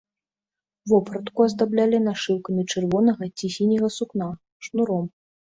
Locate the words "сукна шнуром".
3.99-5.05